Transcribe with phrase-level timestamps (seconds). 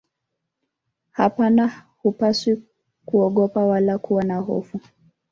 [1.11, 2.63] Hapana hupaswi
[3.05, 4.79] kuogopa wala kuwa na hofu